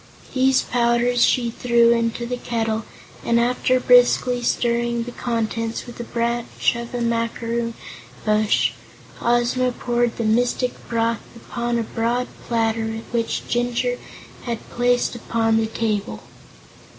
[0.33, 2.85] These powders she threw into the kettle
[3.23, 7.75] and after briskly stirring the contents with a branch from a macaroon
[8.25, 8.71] bush,
[9.21, 13.99] Ozma poured the mystic broth upon a broad platter which Jinjur
[14.45, 16.23] had placed upon the table.